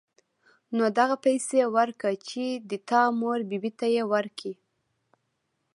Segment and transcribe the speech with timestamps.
[0.77, 4.53] نو دغه پيسې وركه چې د تا مور بي بي ته يې وركي.